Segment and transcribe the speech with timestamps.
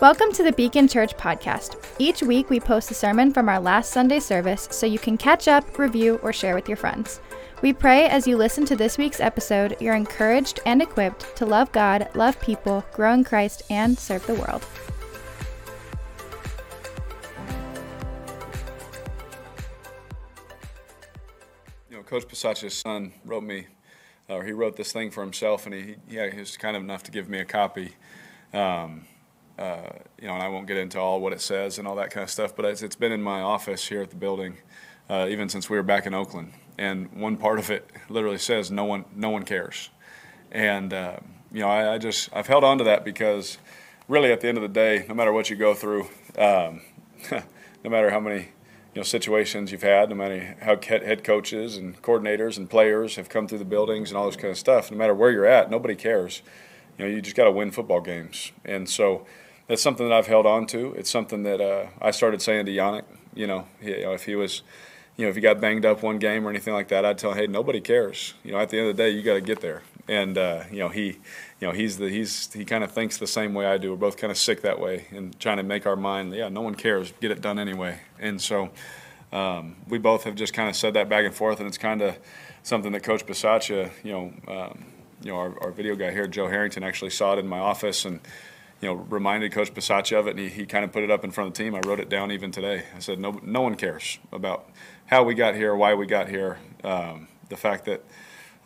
[0.00, 1.74] Welcome to the Beacon Church podcast.
[1.98, 5.48] Each week we post a sermon from our last Sunday service so you can catch
[5.48, 7.20] up, review, or share with your friends.
[7.62, 11.72] We pray as you listen to this week's episode, you're encouraged and equipped to love
[11.72, 14.64] God, love people, grow in Christ, and serve the world.
[21.90, 23.66] You know, Coach Bisaccia's son wrote me,
[24.28, 27.10] or he wrote this thing for himself, and he, yeah, he was kind enough to
[27.10, 27.96] give me a copy.
[28.54, 29.04] Um,
[29.58, 29.90] uh,
[30.20, 32.22] you know, and I won't get into all what it says and all that kind
[32.22, 34.58] of stuff, but it's, it's been in my office here at the building
[35.08, 36.52] uh, even since we were back in Oakland.
[36.76, 39.90] And one part of it literally says, "No one, no one cares."
[40.52, 41.16] And uh,
[41.52, 43.58] you know, I, I, just I've held on to that because
[44.06, 46.82] really, at the end of the day, no matter what you go through, um,
[47.30, 48.40] no matter how many
[48.94, 53.28] you know situations you've had, no matter how head coaches and coordinators and players have
[53.28, 55.70] come through the buildings and all this kind of stuff, no matter where you're at,
[55.70, 56.42] nobody cares.
[56.96, 59.26] You know, you just got to win football games, and so
[59.68, 60.94] that's something that I've held on to.
[60.94, 63.04] It's something that uh, I started saying to Yannick.
[63.34, 64.62] You know, he, you know, if he was,
[65.16, 67.32] you know, if he got banged up one game or anything like that, I'd tell
[67.32, 68.34] him, hey, nobody cares.
[68.42, 69.82] You know, at the end of the day, you got to get there.
[70.08, 71.06] And uh, you know, he,
[71.60, 73.90] you know, he's the he's he kind of thinks the same way I do.
[73.90, 76.62] We're both kind of sick that way and trying to make our mind, yeah, no
[76.62, 78.00] one cares, get it done anyway.
[78.18, 78.70] And so.
[79.30, 82.00] Um, we both have just kind of said that back and forth, and it's kind
[82.00, 82.16] of
[82.62, 84.86] something that Coach Bisaccia, you know, um,
[85.20, 88.06] you know, our, our, video guy here, Joe Harrington, actually saw it in my office,
[88.06, 88.20] and
[88.80, 91.24] you know, reminded Coach Bisaccia of it, and he, he kind of put it up
[91.24, 91.74] in front of the team.
[91.74, 92.84] I wrote it down even today.
[92.94, 94.70] I said, no, no one cares about
[95.06, 98.04] how we got here, why we got here, um, the fact that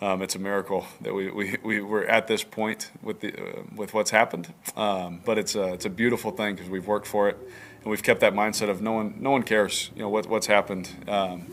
[0.03, 3.63] um, it's a miracle that we, we, we were at this point with, the, uh,
[3.75, 4.53] with what's happened.
[4.77, 7.39] Um, but it's a, it's a beautiful thing because we've worked for it,
[7.83, 10.47] and we've kept that mindset of no one, no one cares, you know, what, what's
[10.47, 10.91] happened.
[11.09, 11.47] Um,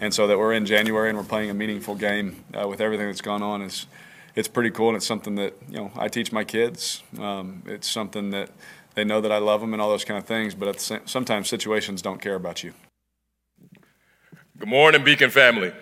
[0.00, 3.06] and so that we're in January and we're playing a meaningful game uh, with everything
[3.06, 3.86] that's gone on is–
[4.36, 7.02] it's pretty cool, and it's something that you know I teach my kids.
[7.18, 8.50] Um, it's something that
[8.94, 10.54] they know that I love them and all those kind of things.
[10.54, 12.74] But same, sometimes situations don't care about you.
[14.58, 15.72] Good morning, Beacon family.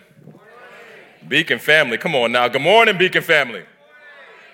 [1.27, 2.47] Beacon family, come on now.
[2.49, 3.65] Good morning, Beacon family.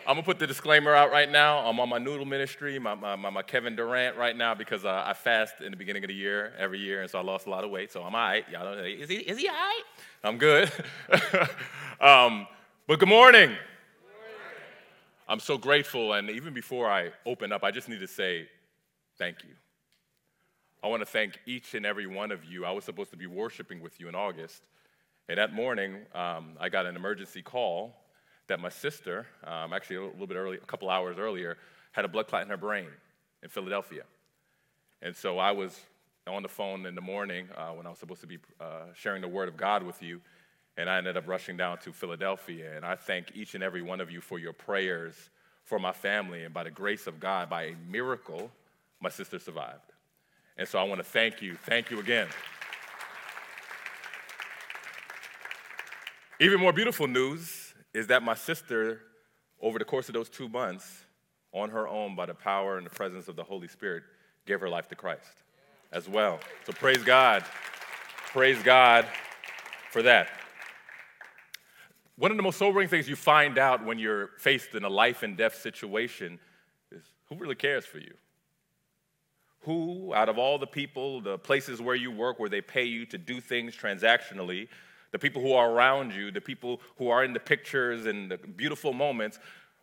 [0.07, 1.59] I'm gonna put the disclaimer out right now.
[1.59, 5.13] I'm on my noodle ministry, my, my, my Kevin Durant right now because uh, I
[5.13, 7.65] fast in the beginning of the year every year, and so I lost a lot
[7.65, 7.93] of weight.
[7.93, 8.45] So I'm all right.
[8.51, 9.83] Y'all don't is he, is he all right?
[10.25, 10.73] I'm good.
[12.01, 12.47] um,
[12.89, 13.53] but good morning.
[15.31, 16.15] I'm so grateful.
[16.15, 18.49] And even before I open up, I just need to say
[19.17, 19.51] thank you.
[20.83, 22.65] I want to thank each and every one of you.
[22.65, 24.65] I was supposed to be worshiping with you in August.
[25.29, 27.95] And that morning, um, I got an emergency call
[28.49, 31.59] that my sister, um, actually a little bit early, a couple hours earlier,
[31.93, 32.89] had a blood clot in her brain
[33.45, 34.03] in Philadelphia.
[35.01, 35.79] And so I was
[36.27, 39.23] on the phone in the morning uh, when I was supposed to be uh, sharing
[39.23, 40.21] the word of God with you.
[40.77, 42.75] And I ended up rushing down to Philadelphia.
[42.77, 45.15] And I thank each and every one of you for your prayers
[45.65, 46.45] for my family.
[46.45, 48.51] And by the grace of God, by a miracle,
[49.01, 49.93] my sister survived.
[50.57, 51.57] And so I want to thank you.
[51.65, 52.29] Thank you again.
[56.39, 59.03] Even more beautiful news is that my sister,
[59.61, 61.05] over the course of those two months,
[61.53, 64.05] on her own, by the power and the presence of the Holy Spirit,
[64.47, 65.43] gave her life to Christ
[65.93, 66.41] as well.
[66.65, 67.45] So praise God.
[68.33, 69.07] Praise God
[69.91, 70.29] for that.
[72.21, 75.23] One of the most sobering things you find out when you're faced in a life
[75.23, 76.39] and death situation
[76.93, 78.13] is who really cares for you?
[79.61, 83.07] Who, out of all the people, the places where you work, where they pay you
[83.07, 84.69] to do things transactionally,
[85.13, 88.37] the people who are around you, the people who are in the pictures and the
[88.37, 89.39] beautiful moments,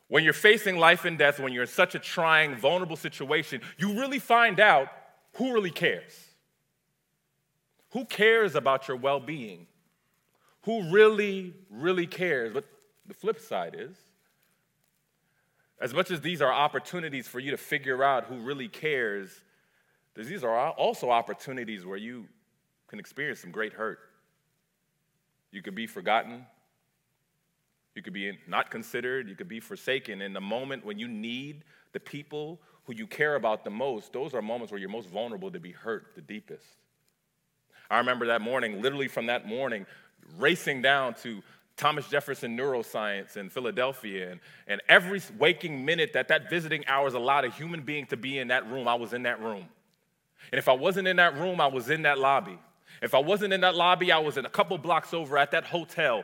[0.08, 4.00] when you're facing life and death, when you're in such a trying, vulnerable situation, you
[4.00, 4.90] really find out
[5.38, 6.14] who really cares.
[7.94, 9.66] Who cares about your well being?
[10.68, 12.54] Who really, really cares.
[12.54, 12.66] But
[13.08, 13.96] the flip side is,
[15.80, 19.30] as much as these are opportunities for you to figure out who really cares,
[20.14, 22.26] these are also opportunities where you
[22.90, 24.00] can experience some great hurt.
[25.52, 26.46] You could be forgotten.
[27.96, 29.30] You could be not considered.
[29.30, 30.22] You could be forsaken.
[30.22, 31.64] In the moment when you need
[31.94, 35.50] the people who you care about the most, those are moments where you're most vulnerable
[35.50, 36.66] to be hurt the deepest.
[37.90, 39.86] I remember that morning, literally from that morning,
[40.38, 41.42] racing down to
[41.78, 44.32] Thomas Jefferson Neuroscience in Philadelphia.
[44.32, 48.40] And, and every waking minute that that visiting hours allowed a human being to be
[48.40, 49.66] in that room, I was in that room.
[50.52, 52.58] And if I wasn't in that room, I was in that lobby.
[53.02, 55.66] If I wasn't in that lobby, I was in a couple blocks over at that
[55.66, 56.24] hotel.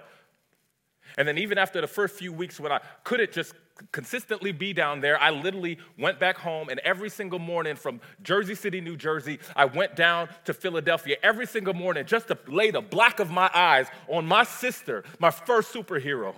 [1.18, 3.54] And then even after the first few weeks when I couldn't just
[3.92, 8.56] consistently be down there, I literally went back home, and every single morning from Jersey
[8.56, 12.82] City, New Jersey, I went down to Philadelphia every single morning just to lay the
[12.82, 16.36] black of my eyes on my sister, my first superhero.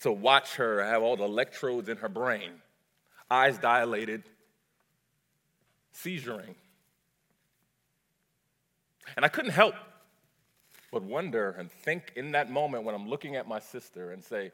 [0.00, 2.52] To watch her have all the electrodes in her brain.
[3.30, 4.24] eyes dilated,
[5.94, 6.54] seizuring.
[9.16, 9.74] And I couldn't help
[10.90, 14.52] but wonder and think in that moment when I'm looking at my sister and say,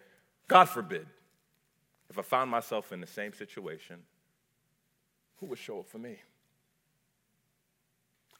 [0.48, 1.06] God forbid,
[2.10, 3.96] if I found myself in the same situation,
[5.38, 6.16] who would show up for me?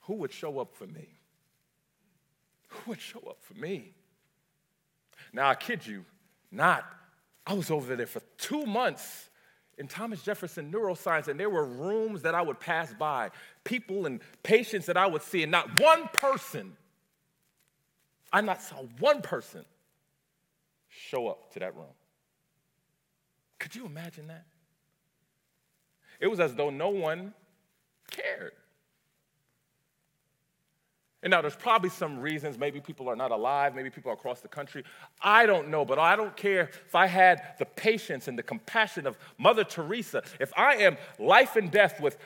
[0.02, 1.08] Who would show up for me?
[2.68, 3.92] Who would show up for me?
[5.32, 6.04] Now, I kid you
[6.50, 6.84] not,
[7.46, 9.30] I was over there for two months
[9.78, 13.30] in Thomas Jefferson Neuroscience, and there were rooms that I would pass by,
[13.64, 16.76] people and patients that I would see, and not one person,
[18.32, 19.64] I not saw one person
[20.88, 21.86] show up to that room.
[23.58, 24.44] Could you imagine that?
[26.20, 27.34] It was as though no one
[28.10, 28.52] cared.
[31.22, 32.56] And now there's probably some reasons.
[32.56, 33.74] Maybe people are not alive.
[33.74, 34.84] Maybe people are across the country.
[35.20, 39.08] I don't know, but I don't care if I had the patience and the compassion
[39.08, 40.22] of Mother Teresa.
[40.38, 42.16] If I am life and death with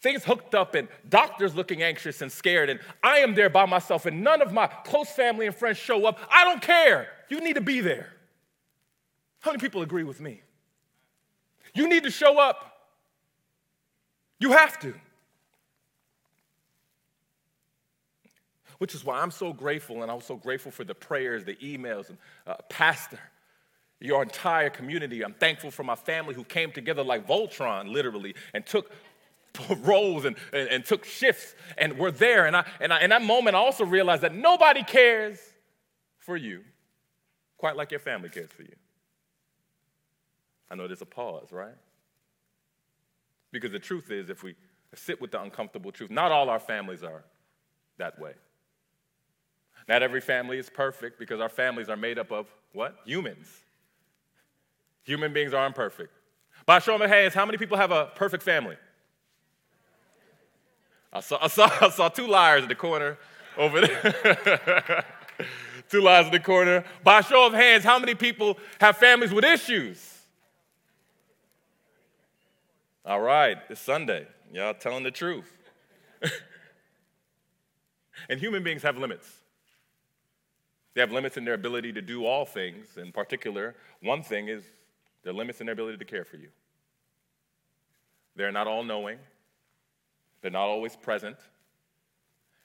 [0.00, 4.06] things hooked up and doctors looking anxious and scared, and I am there by myself,
[4.06, 7.08] and none of my close family and friends show up, I don't care.
[7.28, 8.08] You need to be there.
[9.40, 10.42] How many people agree with me?
[11.74, 12.64] You need to show up.
[14.40, 14.94] You have to.
[18.78, 22.08] which is why I'm so grateful, and I'm so grateful for the prayers, the emails,
[22.08, 23.18] and uh, Pastor,
[24.00, 25.24] your entire community.
[25.24, 28.92] I'm thankful for my family who came together like Voltron, literally, and took
[29.82, 32.46] roles and, and, and, took shifts and were there.
[32.46, 35.38] And, I, and I, in that moment, I also realized that nobody cares
[36.18, 36.62] for you
[37.58, 38.74] quite like your family cares for you.
[40.70, 41.74] I know there's a pause, right?
[43.50, 44.54] Because the truth is, if we
[44.94, 47.24] sit with the uncomfortable truth, not all our families are
[47.98, 48.32] that way.
[49.88, 52.96] Not every family is perfect because our families are made up of what?
[53.06, 53.46] Humans.
[55.04, 56.12] Human beings are imperfect.
[56.66, 58.76] By show of hands, how many people have a perfect family?
[61.12, 63.18] I saw, I saw, I saw two liars in the corner
[63.56, 65.04] over there.
[65.88, 66.84] two liars in the corner.
[67.02, 70.14] By show of hands, how many people have families with issues?
[73.04, 74.26] All right, it's Sunday.
[74.52, 75.50] Y'all telling the truth.
[78.28, 79.26] and human beings have limits.
[80.94, 82.96] They have limits in their ability to do all things.
[82.96, 84.64] In particular, one thing is
[85.22, 86.48] their limits in their ability to care for you.
[88.36, 89.18] They're not all knowing,
[90.40, 91.36] they're not always present,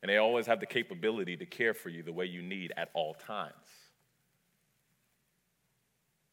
[0.02, 2.90] and they always have the capability to care for you the way you need at
[2.94, 3.54] all times.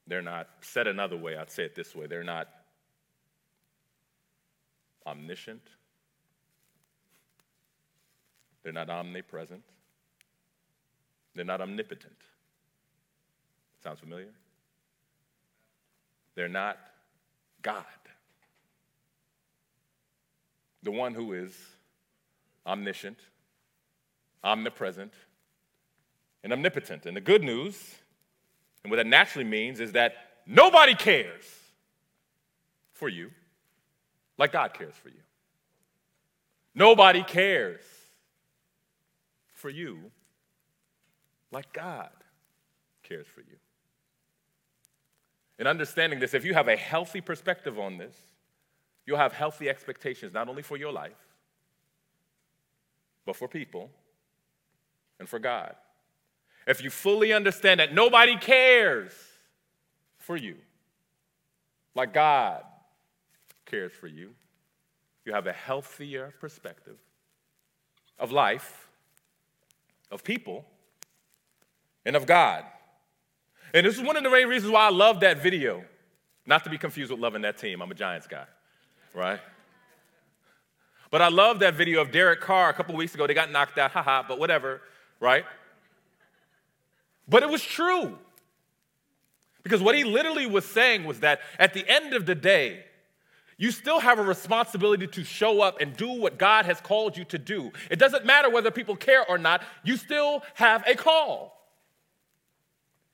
[0.07, 2.49] They're not, said another way, I'd say it this way, they're not
[5.07, 5.63] omniscient,
[8.63, 9.63] they're not omnipresent.
[11.35, 12.17] They're not omnipotent.
[13.83, 14.29] Sounds familiar?
[16.35, 16.79] They're not
[17.63, 17.85] God.
[20.83, 21.53] The one who is
[22.67, 23.19] omniscient,
[24.43, 25.13] omnipresent,
[26.43, 27.07] and omnipotent.
[27.07, 27.97] And the good news,
[28.83, 30.15] and what that naturally means, is that
[30.47, 31.45] nobody cares
[32.93, 33.31] for you
[34.39, 35.21] like God cares for you.
[36.75, 37.83] Nobody cares
[39.53, 39.99] for you
[41.53, 42.11] like God
[43.03, 43.57] cares for you.
[45.59, 48.15] In understanding this, if you have a healthy perspective on this,
[49.11, 51.19] you'll have healthy expectations not only for your life,
[53.27, 53.91] but for people
[55.19, 55.75] and for God.
[56.65, 59.13] If you fully understand that nobody cares
[60.17, 60.55] for you
[61.97, 62.63] like God
[63.67, 64.31] cares for you,
[65.25, 66.97] you have a healthier perspective
[68.17, 68.89] of life,
[70.13, 70.65] of people,
[72.07, 72.65] and of God.
[73.75, 75.83] And this is one of the main reasons why I love that video.
[76.47, 77.83] Not to be confused with loving that team.
[77.83, 78.47] I'm a Giants guy,
[79.15, 79.41] right?
[81.11, 83.27] But I love that video of Derek Carr a couple weeks ago.
[83.27, 84.81] They got knocked out, haha, but whatever,
[85.19, 85.45] right?
[87.29, 88.17] But it was true.
[89.63, 92.85] Because what he literally was saying was that at the end of the day,
[93.59, 97.25] you still have a responsibility to show up and do what God has called you
[97.25, 97.73] to do.
[97.91, 101.61] It doesn't matter whether people care or not, you still have a call.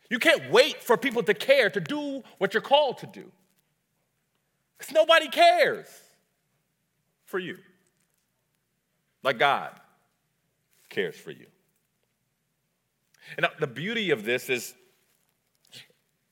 [0.09, 3.33] You can't wait for people to care to do what you're called to do.
[4.79, 5.87] Because nobody cares
[7.25, 7.59] for you
[9.23, 9.73] like God
[10.89, 11.47] cares for you.
[13.37, 14.75] And the beauty of this is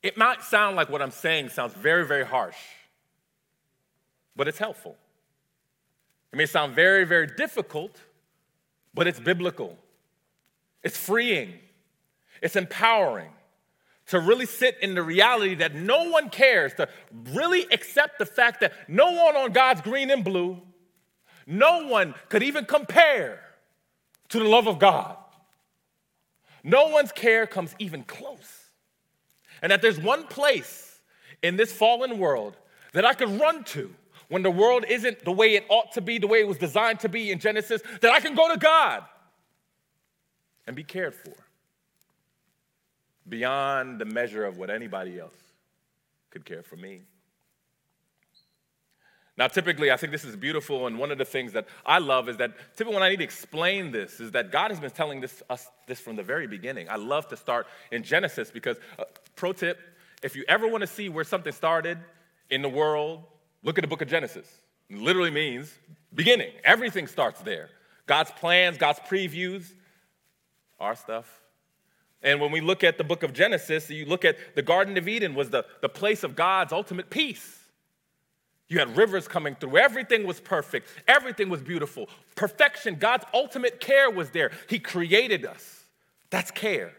[0.01, 2.57] it might sound like what I'm saying sounds very, very harsh,
[4.35, 4.95] but it's helpful.
[6.31, 7.99] It may sound very, very difficult,
[8.93, 9.77] but it's biblical.
[10.83, 11.53] It's freeing,
[12.41, 13.31] it's empowering
[14.07, 16.87] to really sit in the reality that no one cares, to
[17.33, 20.61] really accept the fact that no one on God's green and blue,
[21.47, 23.39] no one could even compare
[24.29, 25.17] to the love of God.
[26.63, 28.71] No one's care comes even close.
[29.61, 30.99] And that there's one place
[31.41, 32.57] in this fallen world
[32.93, 33.93] that I could run to
[34.29, 36.99] when the world isn't the way it ought to be, the way it was designed
[37.01, 39.03] to be in Genesis, that I can go to God
[40.65, 41.44] and be cared for
[43.27, 45.35] beyond the measure of what anybody else
[46.29, 47.01] could care for me.
[49.37, 52.29] Now, typically, I think this is beautiful, and one of the things that I love
[52.29, 55.19] is that typically when I need to explain this, is that God has been telling
[55.19, 56.89] this, us this from the very beginning.
[56.89, 59.03] I love to start in Genesis because, uh,
[59.35, 59.77] pro tip,
[60.23, 61.97] if you ever want to see where something started
[62.49, 63.23] in the world,
[63.61, 64.47] look at the book of Genesis.
[64.89, 65.73] It literally means
[66.13, 66.51] beginning.
[66.63, 67.69] Everything starts there.
[68.07, 69.73] God's plans, God's previews,
[70.79, 71.41] our stuff.
[72.25, 75.07] And when we look at the book of Genesis, you look at the Garden of
[75.07, 77.59] Eden was the, the place of God's ultimate peace.
[78.67, 79.77] You had rivers coming through.
[79.77, 80.89] Everything was perfect.
[81.07, 82.09] Everything was beautiful.
[82.33, 84.51] Perfection, God's ultimate care was there.
[84.67, 85.83] He created us.
[86.31, 86.93] That's care.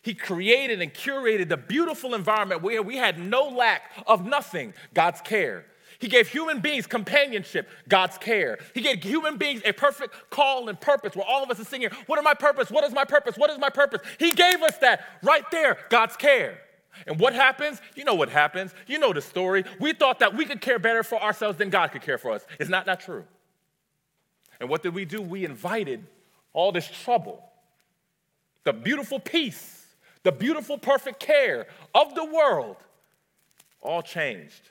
[0.00, 5.20] He created and curated a beautiful environment where we had no lack of nothing, God's
[5.20, 5.66] care.
[5.98, 8.58] He gave human beings companionship, God's care.
[8.72, 11.90] He gave human beings a perfect call and purpose where all of us are singing,
[12.06, 12.70] What is my purpose?
[12.70, 13.36] What is my purpose?
[13.36, 14.00] What is my purpose?
[14.18, 16.60] He gave us that right there, God's care.
[17.06, 17.80] And what happens?
[17.96, 18.72] You know what happens.
[18.86, 19.64] You know the story.
[19.80, 22.46] We thought that we could care better for ourselves than God could care for us.
[22.58, 23.24] It's not that true.
[24.60, 25.20] And what did we do?
[25.20, 26.04] We invited
[26.52, 27.42] all this trouble,
[28.64, 29.86] the beautiful peace,
[30.22, 32.76] the beautiful, perfect care of the world,
[33.80, 34.70] all changed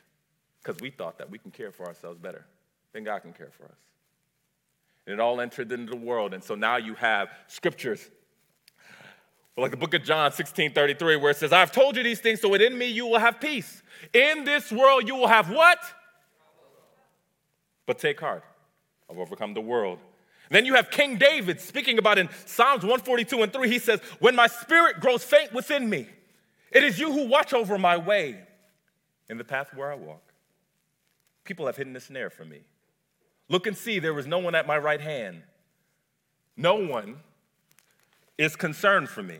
[0.68, 2.46] because we thought that we can care for ourselves better
[2.92, 3.78] than God can care for us.
[5.06, 6.34] And it all entered into the world.
[6.34, 8.10] And so now you have scriptures
[9.56, 12.42] like the book of John 16 33, where it says, I've told you these things
[12.42, 13.82] so within me you will have peace.
[14.14, 15.80] In this world you will have what?
[17.86, 18.44] But take heart,
[19.10, 20.00] I've overcome the world.
[20.52, 24.36] Then you have King David speaking about in Psalms 142 and 3, he says, When
[24.36, 26.08] my spirit grows faint within me,
[26.72, 28.40] it is you who watch over my way
[29.30, 30.27] in the path where I walk.
[31.48, 32.60] People have hidden a snare for me.
[33.48, 35.44] Look and see, there was no one at my right hand.
[36.58, 37.20] No one
[38.38, 39.38] is concerned for me.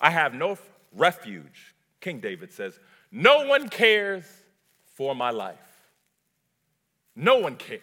[0.00, 0.56] I have no
[0.94, 1.74] refuge.
[2.00, 2.80] King David says,
[3.12, 4.24] No one cares
[4.94, 5.58] for my life.
[7.14, 7.82] No one cares.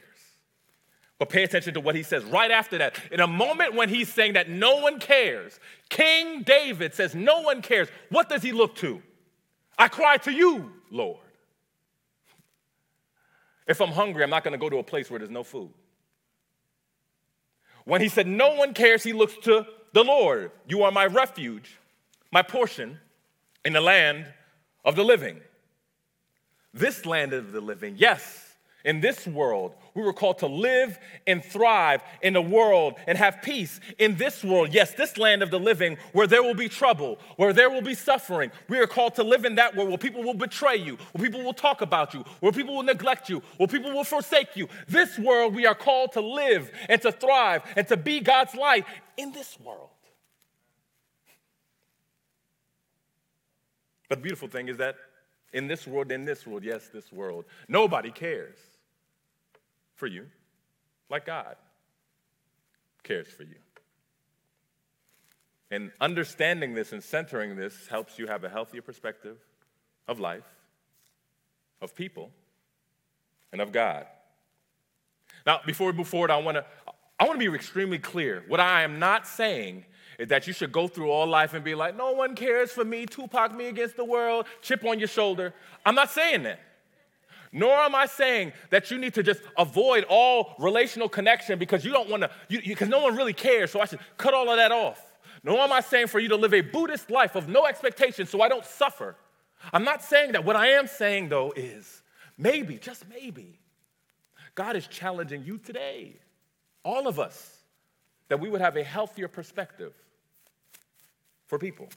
[1.19, 2.99] But pay attention to what he says right after that.
[3.11, 7.61] In a moment when he's saying that no one cares, King David says, No one
[7.61, 7.89] cares.
[8.09, 9.03] What does he look to?
[9.77, 11.22] I cry to you, Lord.
[13.67, 15.71] If I'm hungry, I'm not going to go to a place where there's no food.
[17.85, 20.51] When he said, No one cares, he looks to the Lord.
[20.67, 21.77] You are my refuge,
[22.31, 22.99] my portion
[23.63, 24.25] in the land
[24.83, 25.39] of the living.
[26.73, 28.42] This land of the living, yes,
[28.85, 33.41] in this world, we were called to live and thrive in the world and have
[33.41, 34.73] peace in this world.
[34.73, 37.93] Yes, this land of the living where there will be trouble, where there will be
[37.95, 38.51] suffering.
[38.67, 41.43] We are called to live in that world where people will betray you, where people
[41.43, 44.67] will talk about you, where people will neglect you, where people will forsake you.
[44.87, 48.85] This world, we are called to live and to thrive and to be God's light
[49.15, 49.89] in this world.
[54.09, 54.97] But the beautiful thing is that
[55.53, 58.57] in this world, in this world, yes, this world, nobody cares
[59.95, 60.27] for you
[61.09, 61.55] like God
[63.03, 63.55] cares for you.
[65.69, 69.37] And understanding this and centering this helps you have a healthier perspective
[70.07, 70.45] of life,
[71.81, 72.31] of people,
[73.51, 74.05] and of God.
[75.45, 76.65] Now, before we move forward, I want to
[77.19, 78.43] I want to be extremely clear.
[78.47, 79.85] What I am not saying
[80.19, 82.83] is that you should go through all life and be like, no one cares for
[82.83, 85.53] me, Tupac me against the world, chip on your shoulder.
[85.85, 86.59] I'm not saying that.
[87.55, 91.91] Nor am I saying that you need to just avoid all relational connection because you
[91.91, 94.71] don't want to, because no one really cares, so I should cut all of that
[94.71, 95.05] off.
[95.43, 98.41] Nor am I saying for you to live a Buddhist life of no expectation so
[98.41, 99.15] I don't suffer.
[99.71, 100.43] I'm not saying that.
[100.43, 102.01] What I am saying, though, is
[102.39, 103.59] maybe, just maybe,
[104.55, 106.15] God is challenging you today,
[106.83, 107.59] all of us,
[108.29, 109.93] that we would have a healthier perspective
[111.45, 111.87] for people.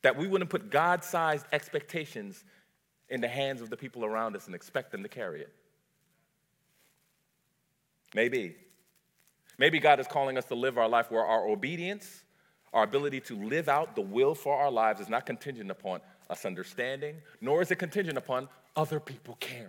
[0.00, 2.42] That we wouldn't put God sized expectations
[3.10, 5.52] in the hands of the people around us and expect them to carry it.
[8.14, 8.56] Maybe.
[9.58, 12.24] Maybe God is calling us to live our life where our obedience,
[12.72, 16.00] our ability to live out the will for our lives is not contingent upon
[16.30, 19.66] us understanding, nor is it contingent upon other people caring.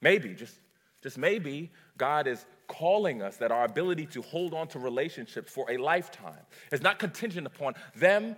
[0.00, 0.56] Maybe, just,
[1.02, 5.70] just maybe, God is calling us that our ability to hold on to relationships for
[5.70, 6.42] a lifetime
[6.72, 8.36] is not contingent upon them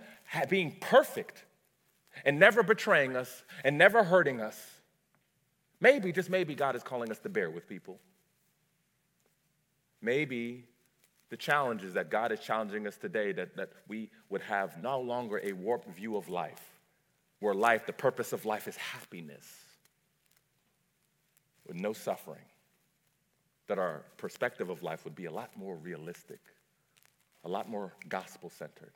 [0.49, 1.45] being perfect
[2.25, 4.59] and never betraying us and never hurting us.
[5.79, 7.99] Maybe, just maybe, God is calling us to bear with people.
[10.01, 10.65] Maybe
[11.29, 15.41] the challenges that God is challenging us today that, that we would have no longer
[15.43, 16.79] a warped view of life,
[17.39, 19.45] where life, the purpose of life is happiness
[21.67, 22.45] with no suffering,
[23.67, 26.39] that our perspective of life would be a lot more realistic,
[27.43, 28.93] a lot more gospel centered,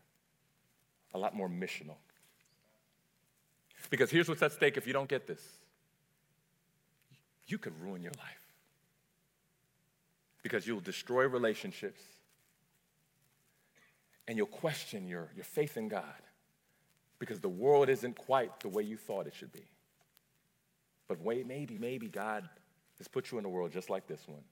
[1.14, 1.98] a lot more missional.
[3.90, 5.42] Because here's what's at stake if you don't get this
[7.48, 8.54] you could ruin your life.
[10.42, 12.02] Because you'll destroy relationships
[14.28, 16.04] and you'll question your, your faith in God
[17.20, 19.66] because the world isn't quite the way you thought it should be.
[21.08, 22.50] But wait, maybe, maybe God
[22.98, 24.44] has put you in a world just like this one,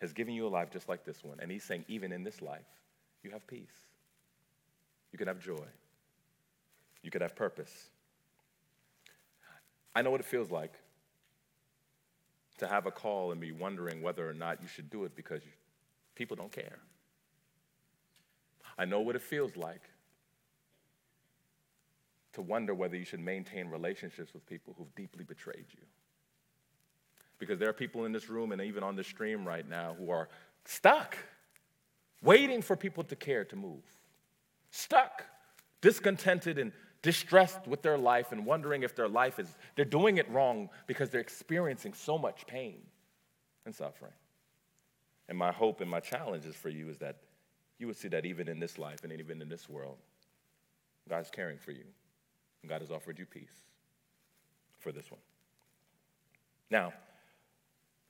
[0.00, 2.42] has given you a life just like this one, and He's saying, even in this
[2.42, 2.66] life,
[3.24, 3.72] you have peace.
[5.10, 5.64] You can have joy.
[7.02, 7.90] You can have purpose.
[9.94, 10.72] I know what it feels like
[12.58, 15.42] to have a call and be wondering whether or not you should do it because
[16.14, 16.78] people don't care.
[18.78, 19.82] I know what it feels like
[22.32, 25.82] to wonder whether you should maintain relationships with people who've deeply betrayed you.
[27.38, 30.10] Because there are people in this room and even on the stream right now who
[30.10, 30.28] are
[30.64, 31.18] stuck,
[32.22, 33.82] waiting for people to care to move,
[34.70, 35.24] stuck,
[35.80, 36.72] discontented, and
[37.02, 41.10] distressed with their life and wondering if their life is, they're doing it wrong because
[41.10, 42.80] they're experiencing so much pain
[43.66, 44.12] and suffering.
[45.28, 47.16] And my hope and my challenge is for you is that
[47.78, 49.96] you would see that even in this life and even in this world,
[51.08, 51.84] God's caring for you.
[52.62, 53.50] And God has offered you peace
[54.78, 55.20] for this one.
[56.70, 56.92] Now,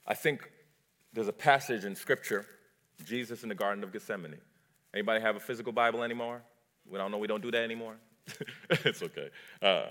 [0.07, 0.51] I think
[1.13, 2.47] there's a passage in Scripture,
[3.05, 4.37] Jesus in the Garden of Gethsemane.
[4.93, 6.43] Anybody have a physical Bible anymore?
[6.91, 7.97] We don't know we don't do that anymore.
[8.71, 9.31] it's okay.
[9.61, 9.87] Uh,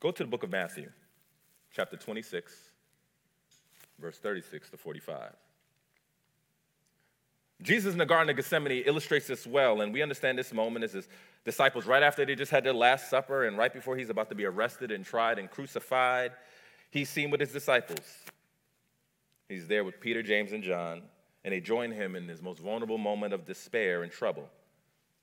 [0.00, 0.90] go to the book of Matthew,
[1.72, 2.70] chapter 26,
[3.98, 5.34] verse 36 to 45.
[7.60, 10.92] Jesus in the Garden of Gethsemane illustrates this well, and we understand this moment as
[10.92, 11.08] his
[11.44, 14.36] disciples, right after they just had their Last Supper and right before he's about to
[14.36, 16.32] be arrested and tried and crucified,
[16.90, 18.06] he's seen with his disciples.
[19.48, 21.02] He's there with Peter, James, and John,
[21.44, 24.48] and they join him in his most vulnerable moment of despair and trouble,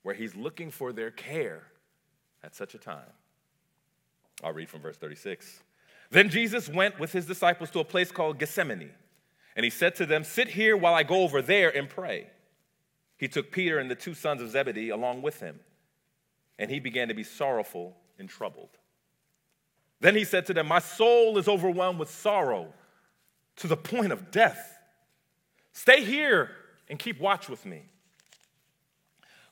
[0.06, 1.64] where he's looking for their care
[2.44, 3.10] at such a time.
[4.44, 5.64] I'll read from verse 36.
[6.12, 8.92] Then Jesus went with his disciples to a place called Gethsemane
[9.56, 12.28] and he said to them, Sit here while I go over there and pray.
[13.16, 15.58] He took Peter and the two sons of Zebedee along with him,
[16.56, 18.78] and he began to be sorrowful and troubled.
[19.98, 22.72] Then he said to them, My soul is overwhelmed with sorrow
[23.56, 24.78] to the point of death.
[25.72, 26.52] Stay here
[26.88, 27.86] and keep watch with me.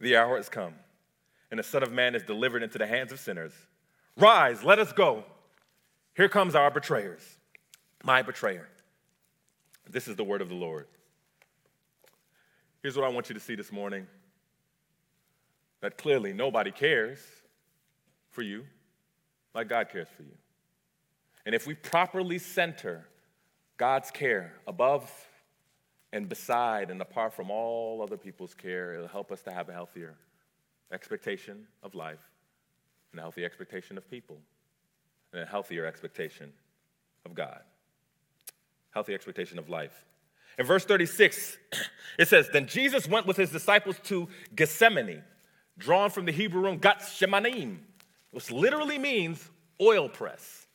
[0.00, 0.74] the hour has come,
[1.50, 3.52] and the Son of Man is delivered into the hands of sinners.
[4.16, 5.24] Rise, let us go.
[6.14, 7.22] Here comes our betrayers,
[8.02, 8.68] my betrayer.
[9.88, 10.86] This is the word of the Lord.
[12.82, 14.06] Here's what I want you to see this morning
[15.80, 17.18] that clearly nobody cares
[18.30, 18.64] for you
[19.54, 20.32] like God cares for you.
[21.44, 23.06] And if we properly center
[23.76, 25.10] God's care above
[26.16, 29.72] and beside and apart from all other people's care, it'll help us to have a
[29.72, 30.14] healthier
[30.92, 32.30] expectation of life,
[33.12, 34.38] and a healthy expectation of people,
[35.32, 36.52] and a healthier expectation
[37.24, 37.60] of God
[38.96, 40.06] healthy expectation of life.
[40.58, 41.58] In verse 36,
[42.18, 45.22] it says, Then Jesus went with his disciples to Gethsemane,
[45.76, 47.76] drawn from the Hebrew room Gethsemanim,
[48.30, 50.66] which literally means oil press.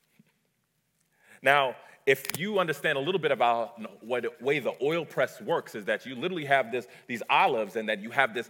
[1.41, 1.75] Now,
[2.11, 6.05] if you understand a little bit about what way the oil press works, is that
[6.05, 8.49] you literally have this, these olives and that you have this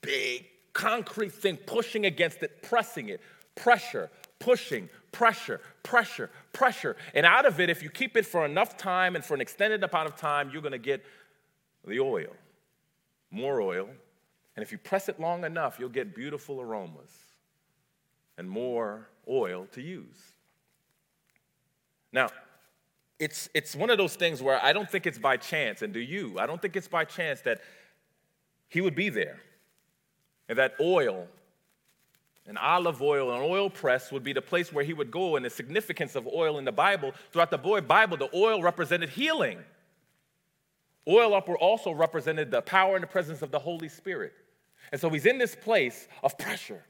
[0.00, 3.20] big concrete thing pushing against it, pressing it,
[3.54, 6.96] pressure, pushing, pressure, pressure, pressure.
[7.14, 9.84] And out of it, if you keep it for enough time and for an extended
[9.84, 11.04] amount of time, you're gonna get
[11.86, 12.34] the oil,
[13.30, 13.88] more oil.
[14.56, 17.12] And if you press it long enough, you'll get beautiful aromas
[18.36, 20.39] and more oil to use.
[22.12, 22.30] Now,
[23.18, 26.00] it's, it's one of those things where I don't think it's by chance, and do
[26.00, 26.38] you?
[26.38, 27.60] I don't think it's by chance that
[28.68, 29.40] he would be there
[30.48, 31.28] and that oil
[32.50, 35.44] an olive oil, an oil press would be the place where he would go, and
[35.44, 37.12] the significance of oil in the Bible.
[37.30, 39.60] Throughout the Bible, the oil represented healing.
[41.06, 44.32] Oil up also represented the power and the presence of the Holy Spirit.
[44.90, 46.82] And so he's in this place of pressure.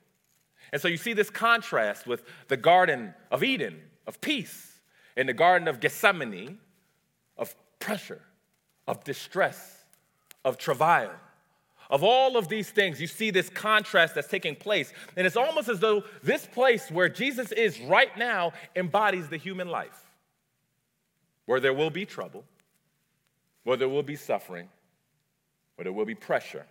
[0.72, 4.69] And so you see this contrast with the Garden of Eden, of peace,
[5.20, 6.56] and the Garden of Gethsemane,
[7.36, 8.22] of pressure,
[8.88, 9.84] of distress,
[10.46, 11.10] of travail.
[11.90, 14.94] Of all of these things, you see this contrast that's taking place.
[15.18, 19.68] And it's almost as though this place where Jesus is right now embodies the human
[19.68, 20.06] life,
[21.44, 22.42] where there will be trouble,
[23.64, 24.70] where there will be suffering,
[25.74, 26.64] where there will be pressure.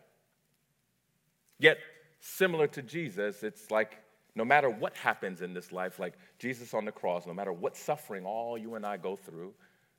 [1.59, 1.77] Yet,
[2.19, 3.99] similar to Jesus, it's like
[4.35, 7.75] no matter what happens in this life, like Jesus on the cross, no matter what
[7.75, 9.53] suffering all you and I go through,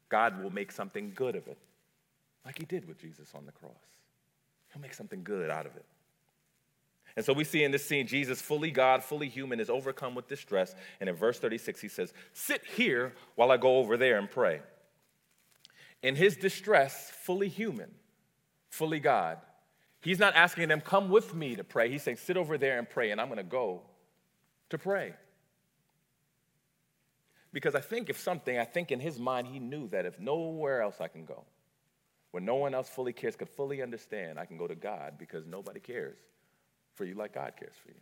[0.08, 1.58] God will make something good of it,
[2.44, 3.72] like He did with Jesus on the cross.
[4.72, 5.84] He'll make something good out of it.
[7.16, 10.28] And so we see in this scene, Jesus, fully God, fully human, is overcome with
[10.28, 10.74] distress.
[11.00, 14.60] And in verse 36, he says, Sit here while I go over there and pray.
[16.02, 17.90] In his distress, fully human,
[18.70, 19.38] fully God,
[20.00, 21.90] he's not asking them, Come with me to pray.
[21.90, 23.82] He's saying, Sit over there and pray, and I'm going to go
[24.70, 25.14] to pray.
[27.52, 30.82] Because I think if something, I think in his mind, he knew that if nowhere
[30.82, 31.44] else I can go,
[32.30, 35.46] where no one else fully cares, could fully understand, I can go to God because
[35.46, 36.16] nobody cares
[36.94, 37.96] for you like God cares for you.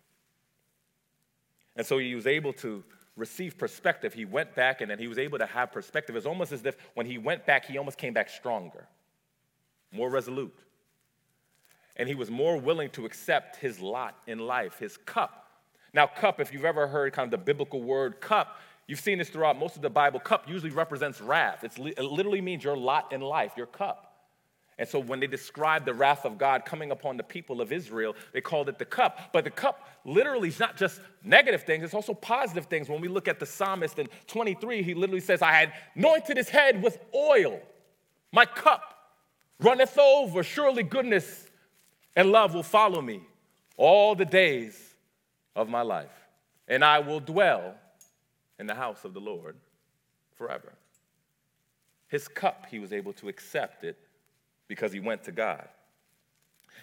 [1.76, 2.84] And so he was able to
[3.16, 4.12] receive perspective.
[4.12, 6.16] He went back and then he was able to have perspective.
[6.16, 8.86] It's almost as if when he went back, he almost came back stronger,
[9.92, 10.56] more resolute.
[11.96, 15.47] And he was more willing to accept his lot in life, his cup.
[15.92, 19.30] Now, cup, if you've ever heard kind of the biblical word cup, you've seen this
[19.30, 20.20] throughout most of the Bible.
[20.20, 21.64] Cup usually represents wrath.
[21.64, 24.04] It's, it literally means your lot in life, your cup.
[24.78, 28.14] And so when they describe the wrath of God coming upon the people of Israel,
[28.32, 29.30] they called it the cup.
[29.32, 32.88] But the cup literally is not just negative things, it's also positive things.
[32.88, 36.48] When we look at the psalmist in 23, he literally says, I had anointed his
[36.48, 37.60] head with oil.
[38.30, 38.94] My cup
[39.58, 40.44] runneth over.
[40.44, 41.48] Surely goodness
[42.14, 43.22] and love will follow me
[43.76, 44.87] all the days
[45.58, 46.28] of my life.
[46.68, 47.74] And I will dwell
[48.58, 49.56] in the house of the Lord
[50.36, 50.72] forever.
[52.06, 53.98] His cup, he was able to accept it
[54.68, 55.68] because he went to God.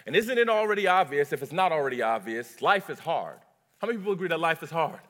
[0.04, 1.32] And isn't it already obvious?
[1.32, 3.38] If it's not already obvious, life is hard.
[3.78, 5.00] How many people agree that life is hard?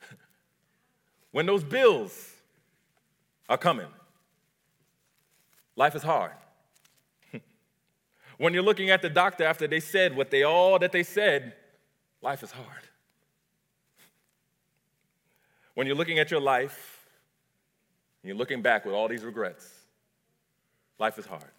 [1.32, 2.30] when those bills
[3.48, 3.88] are coming,
[5.74, 6.32] life is hard.
[8.38, 11.54] when you're looking at the doctor after they said what they all that they said,
[12.22, 12.88] life is hard.
[15.74, 16.98] When you're looking at your life,
[18.22, 19.68] and you're looking back with all these regrets,
[20.98, 21.50] life is hard.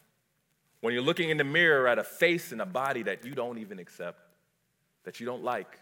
[0.81, 3.57] When you're looking in the mirror at a face and a body that you don't
[3.57, 4.19] even accept,
[5.03, 5.79] that you don't like,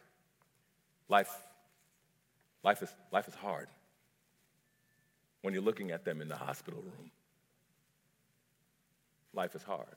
[1.08, 1.32] life,
[2.63, 3.67] life, is, life is hard.
[5.41, 7.12] When you're looking at them in the hospital room,
[9.34, 9.88] life is hard.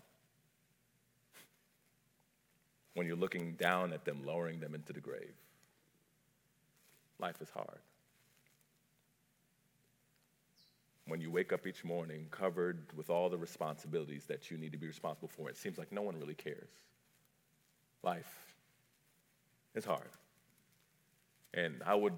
[2.94, 5.35] When you're looking down at them, lowering them into the grave,
[7.18, 7.79] life is hard.
[11.07, 14.79] When you wake up each morning covered with all the responsibilities that you need to
[14.79, 16.71] be responsible for, it seems like no one really cares.
[18.03, 18.55] Life
[19.75, 20.09] is hard.
[21.53, 22.14] And I would,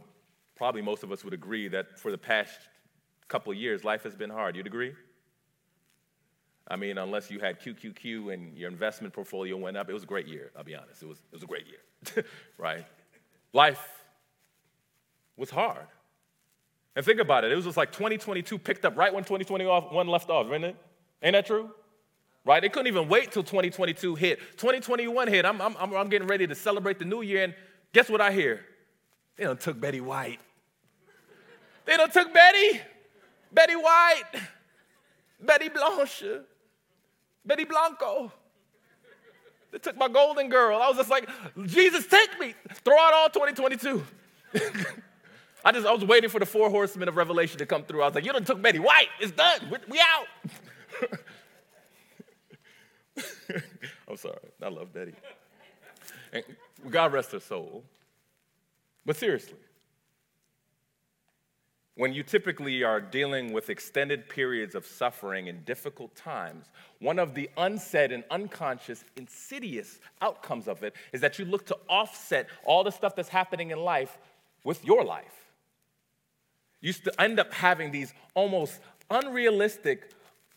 [0.54, 2.58] probably most of us would agree that for the past
[3.28, 4.56] couple years, life has been hard.
[4.56, 4.94] You'd agree?
[6.68, 10.06] I mean, unless you had QQQ and your investment portfolio went up, it was a
[10.06, 11.02] great year, I'll be honest.
[11.02, 12.24] It was, it was a great year,
[12.58, 12.84] right?
[13.52, 13.88] Life
[15.36, 15.86] was hard.
[16.96, 17.52] And think about it.
[17.52, 20.76] It was just like 2022 picked up right when 2021 left off, isn't it?
[21.22, 21.70] Ain't that true?
[22.42, 22.62] Right?
[22.62, 24.38] They couldn't even wait till 2022 hit.
[24.56, 25.44] 2021 hit.
[25.44, 27.54] I'm, I'm, I'm getting ready to celebrate the new year, and
[27.92, 28.64] guess what I hear?
[29.36, 30.40] They done took Betty White.
[31.84, 32.80] They done took Betty.
[33.52, 34.24] Betty White.
[35.38, 36.24] Betty Blanche.
[37.44, 38.32] Betty Blanco.
[39.70, 40.80] They took my golden girl.
[40.80, 41.28] I was just like,
[41.66, 42.54] Jesus, take me.
[42.84, 44.02] Throw out all 2022.
[45.66, 48.02] I just I was waiting for the four horsemen of Revelation to come through.
[48.02, 49.08] I was like, you done took Betty White.
[49.18, 49.68] It's done.
[49.68, 50.28] We, we out.
[54.08, 54.38] I'm sorry.
[54.62, 55.14] I love Betty.
[56.32, 56.44] And
[56.88, 57.82] God rest her soul.
[59.04, 59.56] But seriously,
[61.96, 66.66] when you typically are dealing with extended periods of suffering and difficult times,
[67.00, 71.76] one of the unsaid and unconscious, insidious outcomes of it is that you look to
[71.88, 74.16] offset all the stuff that's happening in life
[74.62, 75.45] with your life.
[76.80, 80.10] You still end up having these almost unrealistic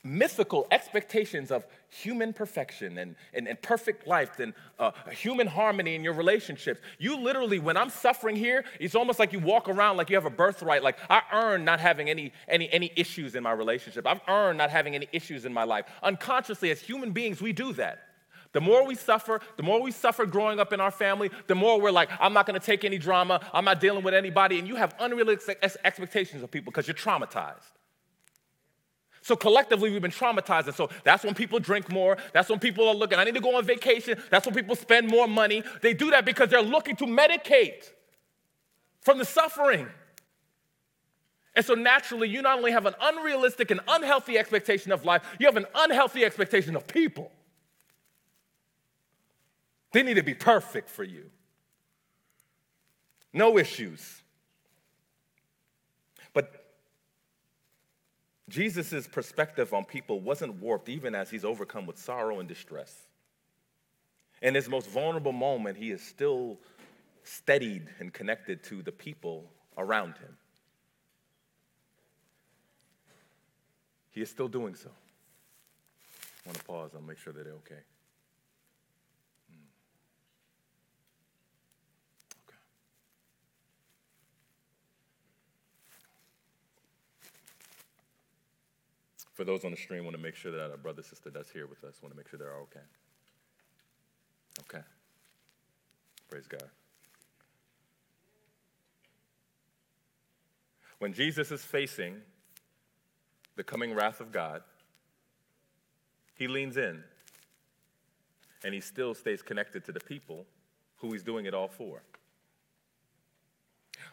[0.03, 6.03] mythical expectations of human perfection and, and, and perfect life and uh, human harmony in
[6.03, 6.79] your relationships.
[6.97, 10.25] You literally, when I'm suffering here, it's almost like you walk around like you have
[10.25, 10.83] a birthright.
[10.83, 14.07] Like I earn not having any, any, any issues in my relationship.
[14.07, 15.85] I've earned not having any issues in my life.
[16.01, 18.08] Unconsciously, as human beings, we do that.
[18.51, 21.79] The more we suffer, the more we suffer growing up in our family, the more
[21.79, 24.75] we're like, I'm not gonna take any drama, I'm not dealing with anybody, and you
[24.75, 27.71] have unrealistic expectations of people because you're traumatized.
[29.21, 30.67] So collectively, we've been traumatized.
[30.67, 32.17] And so that's when people drink more.
[32.33, 34.19] That's when people are looking, I need to go on vacation.
[34.31, 35.63] That's when people spend more money.
[35.81, 37.91] They do that because they're looking to medicate
[39.01, 39.87] from the suffering.
[41.55, 45.45] And so naturally, you not only have an unrealistic and unhealthy expectation of life, you
[45.45, 47.31] have an unhealthy expectation of people.
[49.91, 51.29] They need to be perfect for you.
[53.33, 54.21] No issues.
[56.33, 56.65] But
[58.49, 63.07] Jesus' perspective on people wasn't warped even as he's overcome with sorrow and distress.
[64.41, 66.57] In his most vulnerable moment, he is still
[67.23, 70.37] steadied and connected to the people around him.
[74.11, 74.89] He is still doing so.
[74.89, 77.81] I want to pause I'll make sure that they're okay.
[89.39, 91.65] For those on the stream, want to make sure that our brother, sister that's here
[91.65, 92.81] with us, want to make sure they're all okay.
[94.59, 94.83] Okay.
[96.29, 96.65] Praise God.
[100.97, 102.17] When Jesus is facing
[103.55, 104.61] the coming wrath of God,
[106.35, 107.01] he leans in
[108.65, 110.45] and he still stays connected to the people
[110.97, 112.01] who he's doing it all for.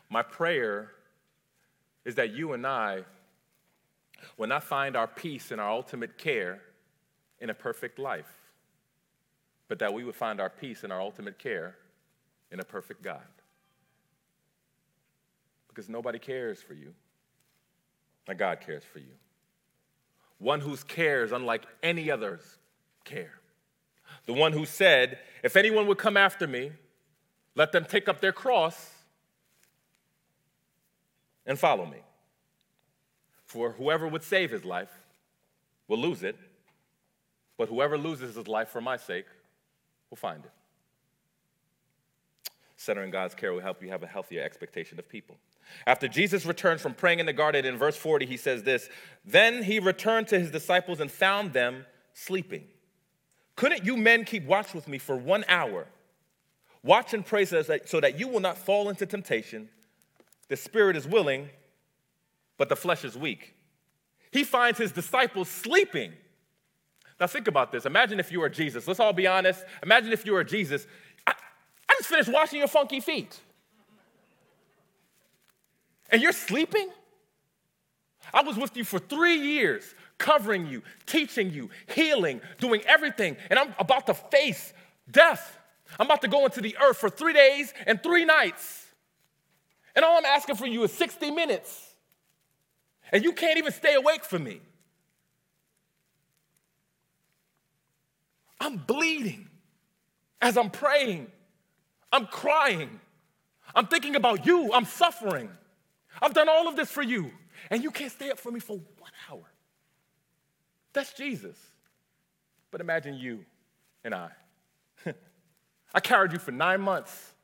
[0.08, 0.92] My prayer
[2.04, 3.02] is that you and I
[4.36, 6.60] will not find our peace and our ultimate care
[7.40, 8.32] in a perfect life,
[9.68, 11.76] but that we would find our peace and our ultimate care
[12.50, 13.20] in a perfect God.
[15.68, 16.94] Because nobody cares for you,
[18.26, 19.14] and God cares for you.
[20.38, 22.58] One whose cares, unlike any other's
[23.04, 23.40] care.
[24.26, 26.72] The one who said, If anyone would come after me,
[27.54, 28.90] let them take up their cross
[31.46, 31.98] and follow me.
[33.56, 34.90] For whoever would save his life
[35.88, 36.36] will lose it,
[37.56, 39.24] but whoever loses his life for my sake
[40.10, 40.50] will find it.
[42.76, 45.38] Centering God's care will help you have a healthier expectation of people.
[45.86, 48.90] After Jesus returns from praying in the garden, in verse 40, he says this
[49.24, 52.64] Then he returned to his disciples and found them sleeping.
[53.54, 55.86] Couldn't you men keep watch with me for one hour?
[56.82, 59.70] Watch and pray so that, so that you will not fall into temptation.
[60.48, 61.48] The spirit is willing,
[62.58, 63.54] but the flesh is weak.
[64.30, 66.12] He finds his disciples sleeping.
[67.18, 67.86] Now, think about this.
[67.86, 68.86] Imagine if you were Jesus.
[68.86, 69.64] Let's all be honest.
[69.82, 70.86] Imagine if you were Jesus.
[71.26, 71.32] I,
[71.88, 73.38] I just finished washing your funky feet.
[76.10, 76.90] And you're sleeping?
[78.34, 83.36] I was with you for three years, covering you, teaching you, healing, doing everything.
[83.50, 84.72] And I'm about to face
[85.10, 85.58] death.
[85.98, 88.84] I'm about to go into the earth for three days and three nights.
[89.94, 91.85] And all I'm asking for you is 60 minutes.
[93.12, 94.60] And you can't even stay awake for me.
[98.60, 99.48] I'm bleeding
[100.40, 101.30] as I'm praying.
[102.12, 103.00] I'm crying.
[103.74, 104.72] I'm thinking about you.
[104.72, 105.50] I'm suffering.
[106.20, 107.30] I've done all of this for you.
[107.70, 109.44] And you can't stay up for me for one hour.
[110.92, 111.56] That's Jesus.
[112.70, 113.44] But imagine you
[114.04, 114.30] and I.
[115.94, 117.34] I carried you for nine months.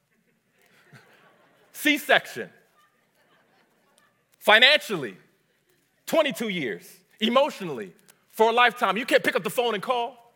[1.73, 2.49] C section.
[4.39, 5.17] Financially,
[6.13, 7.91] 22 years, emotionally,
[8.33, 8.99] for a lifetime.
[8.99, 10.35] You can't pick up the phone and call.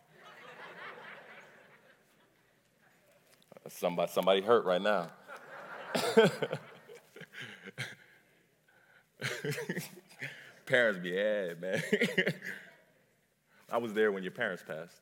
[3.69, 5.11] Somebody, somebody hurt right now.
[10.65, 11.83] parents be, yeah, man.
[13.71, 14.97] I was there when your parents passed.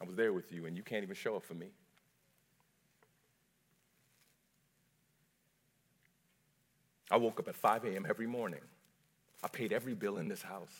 [0.00, 1.66] I was there with you, and you can't even show up for me.
[7.10, 8.06] I woke up at 5 a.m.
[8.08, 8.60] every morning.
[9.42, 10.72] I paid every bill in this house.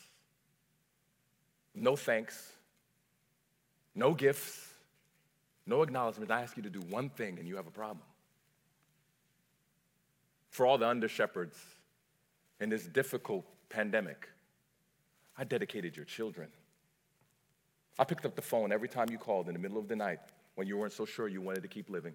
[1.75, 2.53] No thanks,
[3.95, 4.66] no gifts,
[5.66, 6.31] no acknowledgement.
[6.31, 8.05] I ask you to do one thing and you have a problem.
[10.51, 11.57] For all the under shepherds
[12.61, 14.29] in this difficult pandemic,
[15.38, 16.49] I dedicated your children.
[17.99, 20.19] I picked up the phone every time you called in the middle of the night
[20.55, 22.14] when you weren't so sure you wanted to keep living.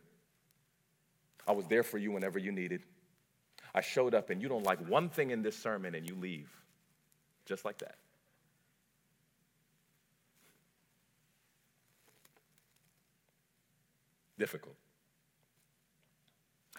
[1.47, 2.84] I was there for you whenever you needed.
[3.75, 6.49] I showed up, and you don't like one thing in this sermon, and you leave.
[7.45, 7.95] Just like that.
[14.39, 14.75] Difficult.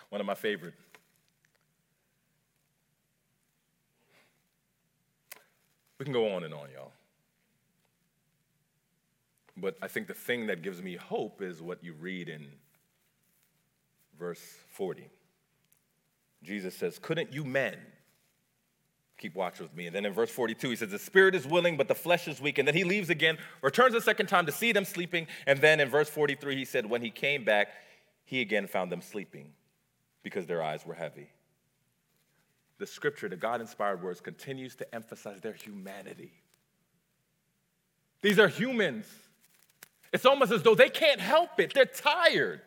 [0.08, 0.72] One of my favorite.
[5.98, 6.92] We can go on and on, y'all.
[9.58, 12.46] But I think the thing that gives me hope is what you read in
[14.18, 15.10] verse 40.
[16.46, 17.76] Jesus says, Couldn't you men
[19.18, 19.86] keep watch with me?
[19.86, 22.40] And then in verse 42, he says, The spirit is willing, but the flesh is
[22.40, 22.58] weak.
[22.58, 25.26] And then he leaves again, returns a second time to see them sleeping.
[25.46, 27.68] And then in verse 43, he said, When he came back,
[28.24, 29.52] he again found them sleeping
[30.22, 31.28] because their eyes were heavy.
[32.78, 36.32] The scripture, the God inspired words, continues to emphasize their humanity.
[38.22, 39.06] These are humans.
[40.12, 41.74] It's almost as though they can't help it.
[41.74, 42.60] They're tired.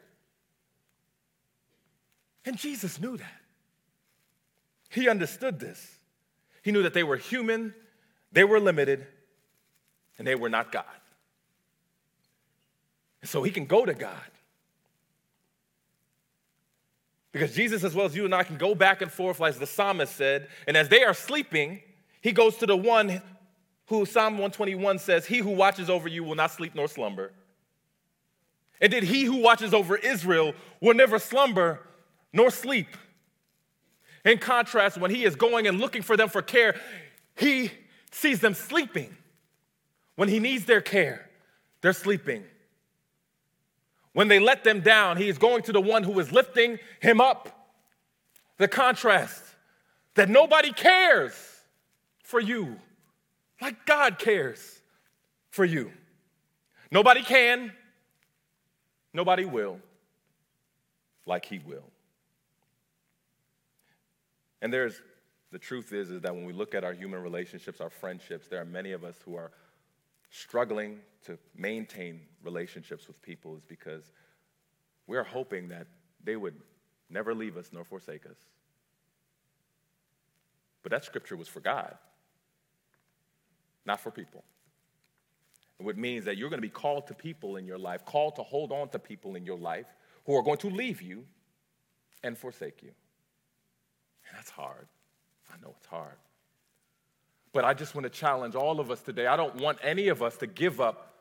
[2.45, 3.38] And Jesus knew that.
[4.89, 5.95] He understood this.
[6.63, 7.73] He knew that they were human,
[8.31, 9.05] they were limited,
[10.17, 10.83] and they were not God.
[13.23, 14.13] So he can go to God.
[17.31, 19.67] Because Jesus, as well as you and I, can go back and forth, as the
[19.67, 21.81] psalmist said, and as they are sleeping,
[22.21, 23.21] he goes to the one
[23.87, 27.31] who Psalm 121 says, He who watches over you will not sleep nor slumber.
[28.81, 31.81] And that he who watches over Israel will never slumber
[32.31, 32.87] nor sleep.
[34.25, 36.79] In contrast, when he is going and looking for them for care,
[37.37, 37.71] he
[38.11, 39.15] sees them sleeping.
[40.15, 41.29] When he needs their care,
[41.81, 42.43] they're sleeping.
[44.13, 47.21] When they let them down, he is going to the one who is lifting him
[47.21, 47.69] up.
[48.57, 49.41] The contrast
[50.15, 51.33] that nobody cares
[52.23, 52.77] for you
[53.61, 54.81] like God cares
[55.49, 55.91] for you.
[56.91, 57.71] Nobody can,
[59.13, 59.79] Nobody will
[61.25, 61.83] like he will.
[64.61, 65.01] And there's
[65.51, 68.61] the truth is, is that when we look at our human relationships, our friendships, there
[68.61, 69.51] are many of us who are
[70.29, 74.11] struggling to maintain relationships with people is because
[75.07, 75.87] we're hoping that
[76.23, 76.55] they would
[77.09, 78.37] never leave us nor forsake us.
[80.83, 81.97] But that scripture was for God,
[83.85, 84.43] not for people.
[85.79, 88.43] Which means that you're going to be called to people in your life, called to
[88.43, 89.87] hold on to people in your life
[90.25, 91.25] who are going to leave you
[92.23, 92.91] and forsake you.
[94.29, 94.87] And that's hard.
[95.51, 96.15] I know it's hard.
[97.51, 99.25] But I just want to challenge all of us today.
[99.25, 101.13] I don't want any of us to give up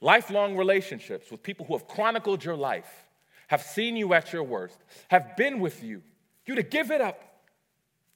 [0.00, 3.06] lifelong relationships with people who have chronicled your life,
[3.48, 6.02] have seen you at your worst, have been with you,
[6.46, 7.22] you to give it up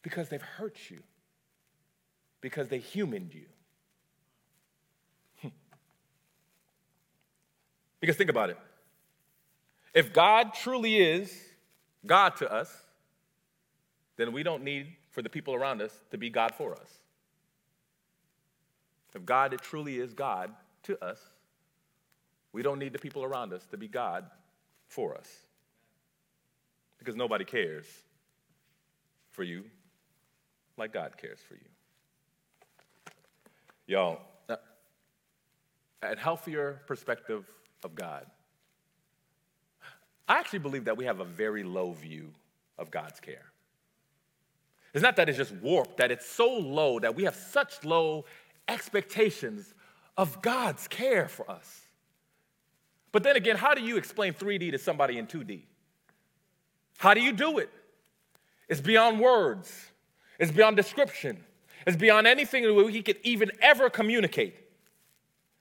[0.03, 1.03] because they've hurt you,
[2.41, 3.47] because they humaned you.
[8.01, 8.57] Because think about it.
[9.93, 11.39] If God truly is
[12.07, 12.75] God to us,
[14.21, 17.01] then we don't need for the people around us to be God for us.
[19.15, 20.53] If God truly is God
[20.85, 21.19] to us,
[22.53, 24.27] we don't need the people around us to be God
[24.89, 25.29] for us.
[26.99, 27.87] Because nobody cares
[29.31, 29.65] for you
[30.77, 31.61] like God cares for you.
[33.87, 34.21] Y'all,
[36.03, 37.47] a healthier perspective
[37.85, 38.27] of God.
[40.29, 42.31] I actually believe that we have a very low view
[42.79, 43.50] of God's care.
[44.93, 48.25] It's not that it's just warped, that it's so low that we have such low
[48.69, 49.75] expectations
[50.17, 51.83] of God's care for us.
[53.13, 55.63] But then again, how do you explain 3D to somebody in 2D?
[56.99, 57.71] How do you do it?
[58.69, 59.91] It's beyond words,
[60.39, 61.43] it's beyond description,
[61.87, 64.55] it's beyond anything that we could even ever communicate.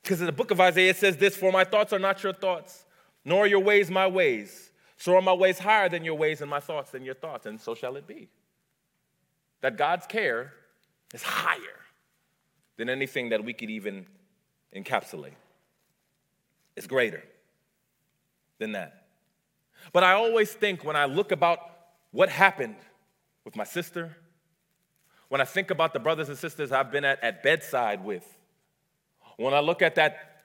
[0.03, 2.34] Because in the book of Isaiah, it says this For my thoughts are not your
[2.34, 2.86] thoughts,
[3.25, 4.71] nor are your ways my ways.
[4.97, 7.59] So are my ways higher than your ways, and my thoughts than your thoughts, and
[7.59, 8.27] so shall it be.
[9.62, 10.53] That God's care
[11.14, 11.80] is higher
[12.78, 14.05] than anything that we could even
[14.76, 15.34] encapsulate,
[16.76, 17.24] it's greater
[18.60, 19.05] than that.
[19.91, 21.60] But I always think when I look about
[22.12, 22.76] what happened
[23.43, 24.16] with my sister,
[25.30, 28.26] when I think about the brothers and sisters I've been at, at bedside with,
[29.38, 30.41] when I look at that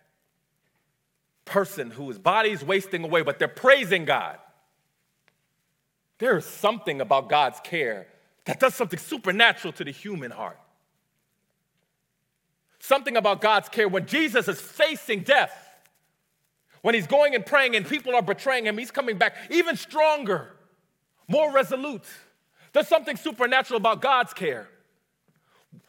[1.45, 4.39] person whose body's wasting away, but they're praising God,
[6.19, 8.07] there is something about God's care
[8.45, 10.59] that does something supernatural to the human heart.
[12.79, 15.57] Something about God's care when Jesus is facing death,
[16.83, 20.51] when he's going and praying and people are betraying him, he's coming back even stronger,
[21.27, 22.05] more resolute.
[22.75, 24.69] There's something supernatural about God's care.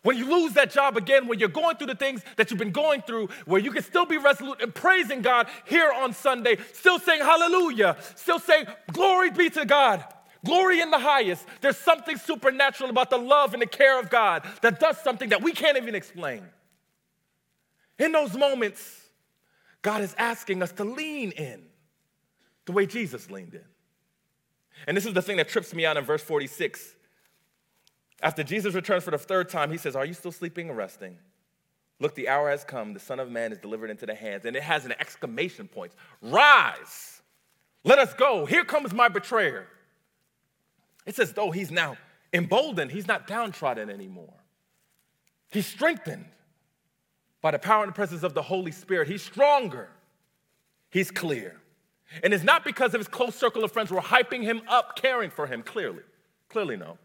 [0.04, 2.72] When you lose that job again, when you're going through the things that you've been
[2.72, 7.00] going through, where you can still be resolute and praising God here on Sunday, still
[7.00, 10.04] saying hallelujah, still saying glory be to God,
[10.46, 11.46] glory in the highest.
[11.62, 15.42] There's something supernatural about the love and the care of God that does something that
[15.42, 16.44] we can't even explain.
[18.00, 19.10] In those moments,
[19.82, 21.64] God is asking us to lean in
[22.66, 23.66] the way Jesus leaned in.
[24.88, 26.96] And this is the thing that trips me out in verse 46.
[28.22, 31.18] After Jesus returns for the third time, he says, Are you still sleeping and resting?
[32.00, 32.94] Look, the hour has come.
[32.94, 34.46] The Son of Man is delivered into the hands.
[34.46, 37.22] And it has an exclamation point Rise!
[37.84, 38.46] Let us go.
[38.46, 39.68] Here comes my betrayer.
[41.06, 41.98] It's as though he's now
[42.34, 42.92] emboldened.
[42.92, 44.34] He's not downtrodden anymore.
[45.52, 46.26] He's strengthened
[47.42, 49.08] by the power and presence of the Holy Spirit.
[49.08, 49.90] He's stronger.
[50.90, 51.62] He's clear.
[52.24, 54.96] And it's not because of his close circle of friends who are hyping him up,
[54.96, 56.04] caring for him, clearly.
[56.50, 56.98] Clearly, no.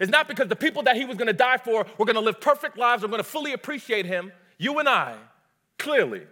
[0.00, 2.20] It's not because the people that he was going to die for were going to
[2.20, 5.16] live perfect lives, going to fully appreciate him, you and I.
[5.78, 6.22] Clearly,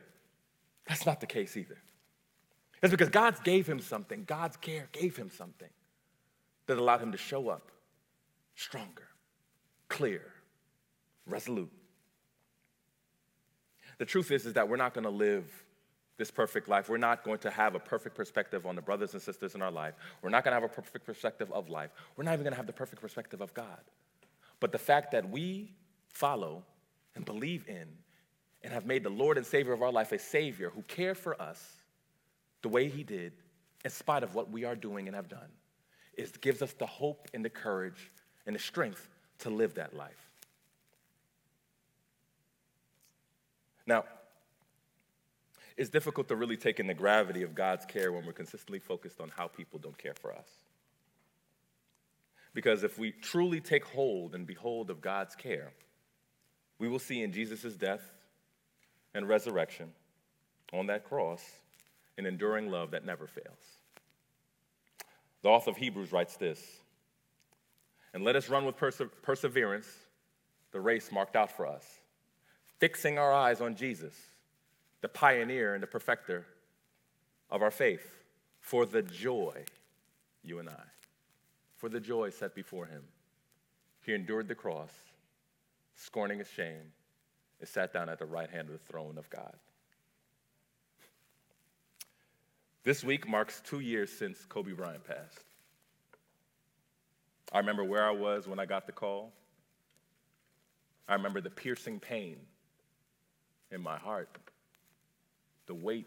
[0.86, 1.78] that's not the case either.
[2.82, 5.68] It's because God gave him something, God's care gave him something
[6.72, 7.70] that allowed him to show up
[8.54, 9.08] stronger,
[9.88, 10.22] clear,
[11.26, 11.70] resolute.
[13.98, 15.44] The truth is, is that we're not going to live
[16.16, 16.88] this perfect life.
[16.88, 19.70] We're not going to have a perfect perspective on the brothers and sisters in our
[19.70, 19.94] life.
[20.22, 21.90] We're not going to have a perfect perspective of life.
[22.16, 23.80] We're not even going to have the perfect perspective of God.
[24.60, 25.72] But the fact that we
[26.08, 26.64] follow
[27.14, 27.88] and believe in
[28.62, 31.40] and have made the Lord and Savior of our life a Savior who cared for
[31.40, 31.60] us
[32.62, 33.32] the way He did,
[33.84, 35.48] in spite of what we are doing and have done,
[36.14, 38.10] is gives us the hope and the courage
[38.46, 39.08] and the strength
[39.40, 40.30] to live that life.
[43.86, 44.04] Now,
[45.76, 49.20] it's difficult to really take in the gravity of God's care when we're consistently focused
[49.20, 50.48] on how people don't care for us.
[52.54, 55.72] Because if we truly take hold and behold of God's care,
[56.78, 58.02] we will see in Jesus' death
[59.14, 59.92] and resurrection
[60.72, 61.42] on that cross
[62.18, 63.81] an enduring love that never fails.
[65.43, 66.61] The author of Hebrews writes this
[68.14, 69.88] And let us run with perse- perseverance
[70.70, 71.84] the race marked out for us,
[72.78, 74.14] fixing our eyes on Jesus
[75.03, 76.47] the pioneer and the perfecter
[77.51, 78.14] of our faith,
[78.61, 79.64] for the joy,
[80.45, 80.84] you and I,
[81.76, 83.03] for the joy set before him.
[84.07, 84.93] He endured the cross,
[85.97, 86.93] scorning his shame,
[87.59, 89.57] and sat down at the right hand of the throne of God.
[92.84, 95.44] This week marks two years since Kobe Bryant passed.
[97.52, 99.32] I remember where I was when I got the call.
[101.08, 102.36] I remember the piercing pain
[103.70, 104.28] in my heart
[105.66, 106.06] the weight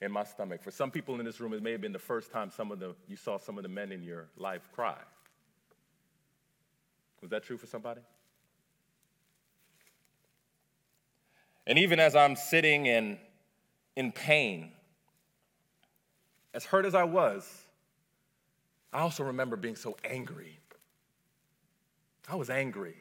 [0.00, 0.62] in my stomach.
[0.62, 2.78] For some people in this room, it may have been the first time some of
[2.78, 4.98] the, you saw some of the men in your life cry.
[7.20, 8.00] Was that true for somebody?
[11.66, 13.18] And even as I'm sitting in,
[13.96, 14.72] in pain,
[16.54, 17.48] as hurt as I was,
[18.92, 20.58] I also remember being so angry.
[22.28, 22.96] I was angry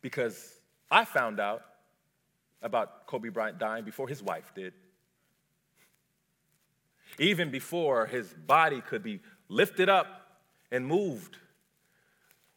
[0.00, 0.60] because
[0.90, 1.62] I found out
[2.62, 4.72] about Kobe Bryant dying before his wife did.
[7.18, 11.36] Even before his body could be lifted up and moved,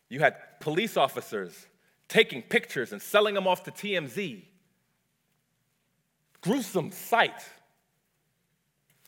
[0.09, 1.67] you had police officers
[2.07, 4.43] taking pictures and selling them off to TMZ.
[6.41, 7.43] Gruesome sight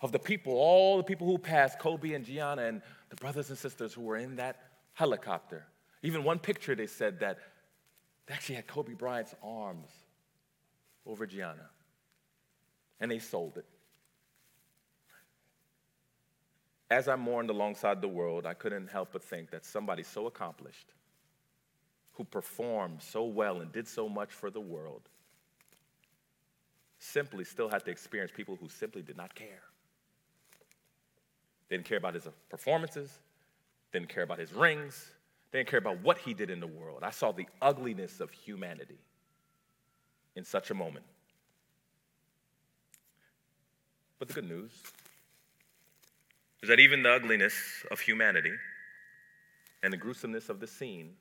[0.02, 3.58] of the people, all the people who passed, Kobe and Gianna and the brothers and
[3.58, 4.58] sisters who were in that
[4.94, 5.66] helicopter.
[6.02, 7.38] Even one picture, they said that
[8.26, 9.90] they actually had Kobe Bryant's arms
[11.06, 11.70] over Gianna.
[13.00, 13.66] And they sold it.
[16.90, 20.94] As I mourned alongside the world, I couldn't help but think that somebody so accomplished,
[22.14, 25.02] who performed so well and did so much for the world,
[27.00, 29.62] simply still had to experience people who simply did not care.
[31.72, 33.10] They didn't care about his performances,
[33.94, 35.10] didn't care about his rings,
[35.52, 37.00] they didn't care about what he did in the world.
[37.02, 38.98] I saw the ugliness of humanity
[40.36, 41.06] in such a moment.
[44.20, 44.72] But the good news
[46.62, 47.54] is that even the ugliness
[47.90, 48.52] of humanity
[49.82, 51.14] and the gruesomeness of the scene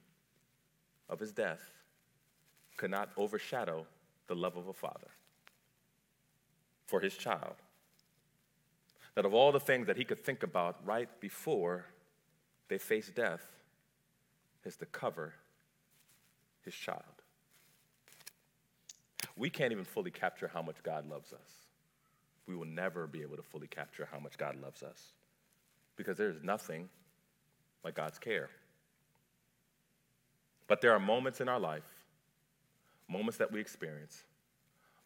[1.09, 1.61] of his death
[2.77, 3.87] could not overshadow
[4.27, 5.13] the love of a father
[6.87, 7.55] for his child.
[9.21, 11.85] That of all the things that he could think about right before
[12.69, 13.47] they face death
[14.65, 15.35] is to cover
[16.63, 17.03] his child.
[19.37, 21.67] We can't even fully capture how much God loves us.
[22.47, 25.13] We will never be able to fully capture how much God loves us
[25.97, 26.89] because there's nothing
[27.85, 28.49] like God's care.
[30.67, 31.85] But there are moments in our life,
[33.07, 34.25] moments that we experience,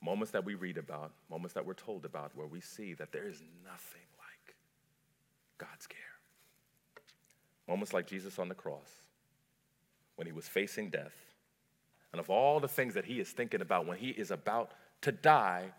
[0.05, 3.27] moments that we read about, moments that we're told about, where we see that there
[3.27, 4.55] is nothing like
[5.57, 5.99] God's care.
[7.67, 9.03] Moments like Jesus on the cross,
[10.17, 11.17] when he was facing death,
[12.13, 15.11] and of all the things that he is thinking about when he is about to
[15.11, 15.73] die,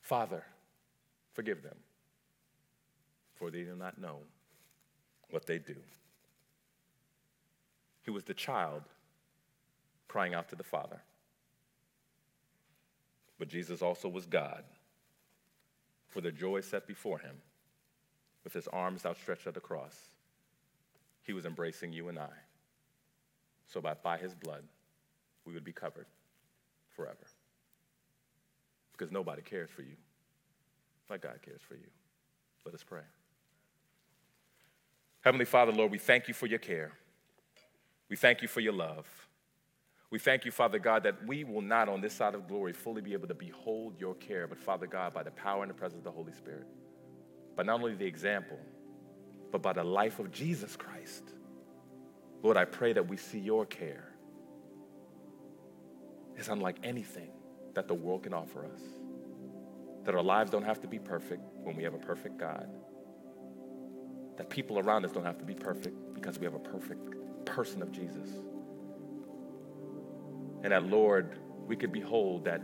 [0.00, 0.42] Father,
[1.34, 1.76] forgive them,
[3.34, 4.16] for they do not know
[5.30, 5.76] what they do.
[8.02, 8.82] He was the child
[10.08, 11.02] crying out to the Father.
[13.38, 14.64] But Jesus also was God.
[16.08, 17.36] For the joy set before him,
[18.44, 19.96] with his arms outstretched at the cross,
[21.22, 22.30] he was embracing you and I.
[23.66, 24.64] So by, by his blood,
[25.44, 26.06] we would be covered
[26.88, 27.26] forever.
[28.92, 29.96] Because nobody cares for you
[31.10, 31.86] like God cares for you.
[32.64, 33.00] Let us pray.
[35.22, 36.92] Heavenly Father, Lord, we thank you for your care.
[38.08, 39.06] We thank you for your love.
[40.10, 43.02] We thank you, Father God, that we will not on this side of glory fully
[43.02, 46.00] be able to behold your care, but Father God, by the power and the presence
[46.00, 46.66] of the Holy Spirit,
[47.56, 48.58] by not only the example,
[49.52, 51.24] but by the life of Jesus Christ.
[52.42, 54.14] Lord, I pray that we see your care
[56.36, 57.30] is unlike anything
[57.74, 58.80] that the world can offer us.
[60.04, 62.68] That our lives don't have to be perfect when we have a perfect God.
[64.36, 67.82] That people around us don't have to be perfect because we have a perfect person
[67.82, 68.28] of Jesus.
[70.62, 72.60] And that, Lord, we could behold that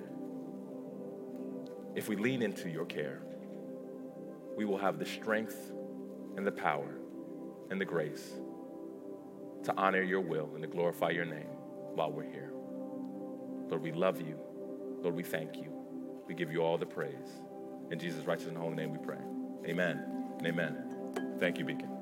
[1.95, 3.23] if we lean into your care,
[4.57, 5.73] we will have the strength
[6.37, 6.99] and the power
[7.71, 8.35] and the grace
[9.65, 11.49] to honor your will and to glorify your name
[11.95, 12.53] while we're here.
[13.69, 14.39] Lord, we love you.
[15.03, 15.73] Lord, we thank you.
[16.27, 17.43] We give you all the praise.
[17.91, 19.19] In Jesus' righteous and holy name we pray.
[19.67, 20.03] Amen
[20.39, 21.39] and amen.
[21.39, 21.94] Thank you, Beacon.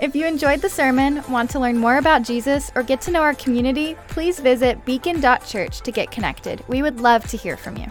[0.00, 3.22] If you enjoyed the sermon, want to learn more about Jesus, or get to know
[3.22, 6.62] our community, please visit beacon.church to get connected.
[6.68, 7.90] We would love to hear from you.